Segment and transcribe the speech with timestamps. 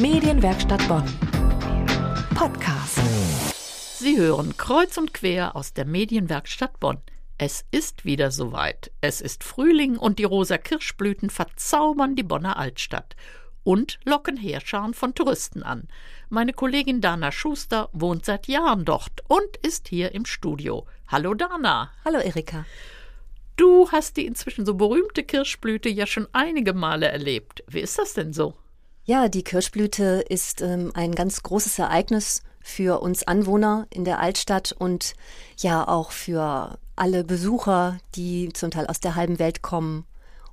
[0.00, 1.02] Medienwerkstatt Bonn.
[2.36, 3.00] Podcast.
[3.98, 6.98] Sie hören kreuz und quer aus der Medienwerkstatt Bonn.
[7.36, 8.92] Es ist wieder soweit.
[9.00, 13.16] Es ist Frühling und die rosa Kirschblüten verzaubern die Bonner Altstadt
[13.64, 15.88] und locken Heerscharen von Touristen an.
[16.28, 20.86] Meine Kollegin Dana Schuster wohnt seit Jahren dort und ist hier im Studio.
[21.08, 21.90] Hallo Dana.
[22.04, 22.66] Hallo Erika.
[23.56, 27.64] Du hast die inzwischen so berühmte Kirschblüte ja schon einige Male erlebt.
[27.66, 28.54] Wie ist das denn so?
[29.08, 34.72] Ja, die Kirschblüte ist ähm, ein ganz großes Ereignis für uns Anwohner in der Altstadt
[34.78, 35.14] und
[35.56, 40.04] ja auch für alle Besucher, die zum Teil aus der halben Welt kommen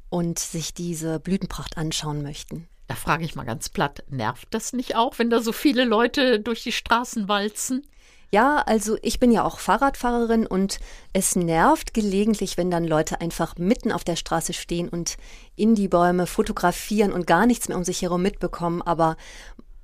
[0.09, 2.69] und sich diese Blütenpracht anschauen möchten.
[2.87, 6.39] Da frage ich mal ganz platt, nervt das nicht auch, wenn da so viele Leute
[6.39, 7.85] durch die Straßen walzen?
[8.35, 10.79] Ja, also ich bin ja auch Fahrradfahrerin und
[11.13, 15.15] es nervt gelegentlich, wenn dann Leute einfach mitten auf der Straße stehen und
[15.55, 18.81] in die Bäume fotografieren und gar nichts mehr um sich herum mitbekommen.
[18.81, 19.15] Aber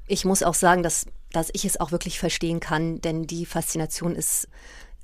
[0.05, 4.17] ich muss auch sagen, dass, dass ich es auch wirklich verstehen kann, denn die Faszination
[4.17, 4.49] ist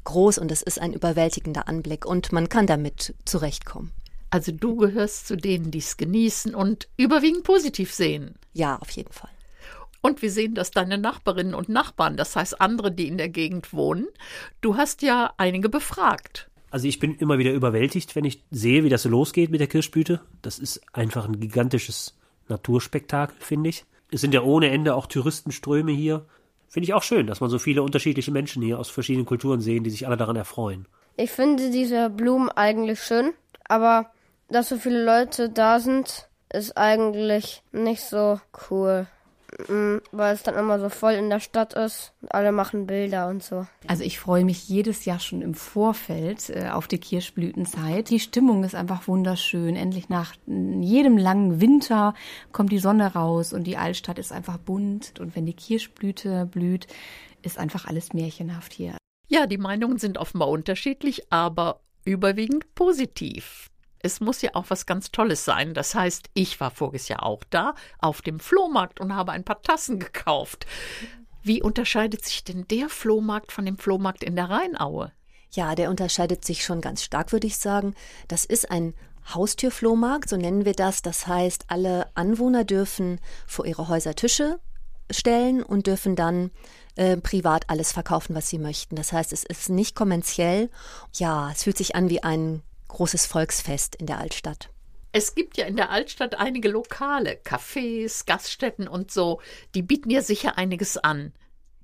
[0.04, 3.94] groß und es ist ein überwältigender Anblick und man kann damit zurechtkommen.
[4.30, 8.36] Also du gehörst zu denen, die es genießen und überwiegend positiv sehen.
[8.52, 9.32] Ja, auf jeden Fall.
[10.02, 13.74] Und wir sehen das deine Nachbarinnen und Nachbarn, das heißt andere, die in der Gegend
[13.74, 14.08] wohnen.
[14.62, 16.50] Du hast ja einige befragt.
[16.70, 19.68] Also ich bin immer wieder überwältigt, wenn ich sehe, wie das so losgeht mit der
[19.68, 20.22] Kirschblüte.
[20.42, 22.18] Das ist einfach ein gigantisches
[22.50, 23.86] Naturspektakel, finde ich.
[24.12, 26.26] Es sind ja ohne Ende auch Touristenströme hier.
[26.68, 29.84] Finde ich auch schön, dass man so viele unterschiedliche Menschen hier aus verschiedenen Kulturen sehen,
[29.84, 30.88] die sich alle daran erfreuen.
[31.16, 33.34] Ich finde diese Blumen eigentlich schön,
[33.68, 34.12] aber
[34.50, 38.40] dass so viele Leute da sind, ist eigentlich nicht so
[38.70, 39.08] cool.
[39.70, 43.30] Mm, weil es dann immer so voll in der Stadt ist und alle machen Bilder
[43.30, 43.66] und so.
[43.88, 48.10] Also ich freue mich jedes Jahr schon im Vorfeld äh, auf die Kirschblütenzeit.
[48.10, 49.76] Die Stimmung ist einfach wunderschön.
[49.76, 52.14] Endlich nach jedem langen Winter
[52.52, 55.20] kommt die Sonne raus und die Altstadt ist einfach bunt.
[55.20, 56.88] Und wenn die Kirschblüte blüht,
[57.42, 58.98] ist einfach alles märchenhaft hier.
[59.30, 63.70] Ja, die Meinungen sind offenbar unterschiedlich, aber überwiegend positiv
[64.08, 65.74] es muss ja auch was ganz Tolles sein.
[65.74, 69.62] Das heißt, ich war voriges Jahr auch da auf dem Flohmarkt und habe ein paar
[69.62, 70.66] Tassen gekauft.
[71.44, 75.12] Wie unterscheidet sich denn der Flohmarkt von dem Flohmarkt in der Rheinaue?
[75.52, 77.94] Ja, der unterscheidet sich schon ganz stark, würde ich sagen.
[78.28, 78.94] Das ist ein
[79.34, 81.02] Haustürflohmarkt, so nennen wir das.
[81.02, 84.60] Das heißt, alle Anwohner dürfen vor ihre Häuser Tische
[85.12, 86.52] stellen und dürfen dann
[86.96, 88.96] äh, privat alles verkaufen, was sie möchten.
[88.96, 90.70] Das heißt, es ist nicht kommerziell.
[91.14, 94.70] Ja, es fühlt sich an wie ein großes Volksfest in der Altstadt.
[95.12, 99.42] Es gibt ja in der Altstadt einige Lokale, Cafés, Gaststätten und so.
[99.74, 101.34] Die bieten ja sicher einiges an.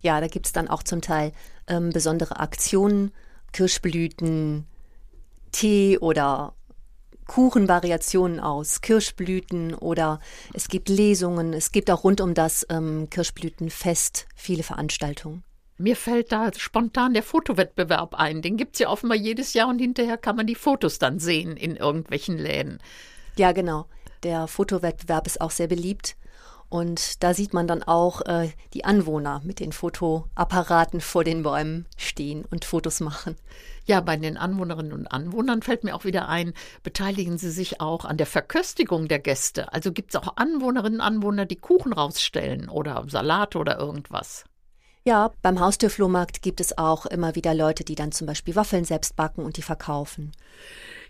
[0.02, 1.32] Ja, da gibt es dann auch zum Teil
[1.68, 3.12] ähm, besondere Aktionen,
[3.54, 4.68] Kirschblüten,
[5.52, 6.54] Tee oder
[7.26, 10.20] Kuchenvariationen aus Kirschblüten oder
[10.54, 11.54] es gibt Lesungen.
[11.54, 15.44] Es gibt auch rund um das ähm, Kirschblütenfest viele Veranstaltungen.
[15.78, 18.42] Mir fällt da spontan der Fotowettbewerb ein.
[18.42, 21.58] Den gibt es ja offenbar jedes Jahr und hinterher kann man die Fotos dann sehen
[21.58, 22.80] in irgendwelchen Läden.
[23.38, 23.88] Ja, genau.
[24.24, 26.16] Der Fotowettbewerb ist auch sehr beliebt.
[26.70, 31.86] Und da sieht man dann auch äh, die Anwohner mit den Fotoapparaten vor den Bäumen
[31.98, 33.36] stehen und Fotos machen.
[33.86, 38.06] Ja, bei den Anwohnerinnen und Anwohnern fällt mir auch wieder ein, beteiligen Sie sich auch
[38.06, 39.72] an der Verköstigung der Gäste.
[39.72, 44.46] Also gibt es auch Anwohnerinnen und Anwohner, die Kuchen rausstellen oder Salat oder irgendwas.
[45.06, 49.16] Ja, beim Haustürflohmarkt gibt es auch immer wieder Leute, die dann zum Beispiel Waffeln selbst
[49.18, 50.32] backen und die verkaufen.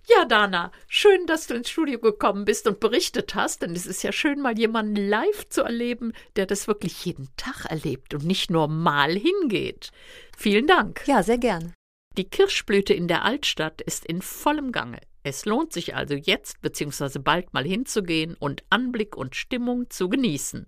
[0.08, 4.04] Ja, Dana, schön, dass du ins Studio gekommen bist und berichtet hast, denn es ist
[4.04, 8.52] ja schön, mal jemanden live zu erleben, der das wirklich jeden Tag erlebt und nicht
[8.52, 9.92] nur mal hingeht.
[10.36, 11.04] Vielen Dank.
[11.06, 11.74] Ja, sehr gern.
[12.18, 15.00] Die Kirschblüte in der Altstadt ist in vollem Gange.
[15.24, 17.20] Es lohnt sich also jetzt bzw.
[17.20, 20.68] bald mal hinzugehen und Anblick und Stimmung zu genießen.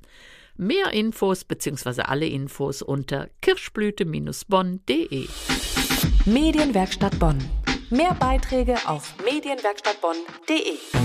[0.58, 2.04] Mehr Infos bzw.
[2.04, 5.28] alle Infos unter kirschblüte-bonn.de.
[6.26, 7.38] Medienwerkstatt Bonn.
[7.90, 11.05] Mehr Beiträge auf medienwerkstattbonn.de.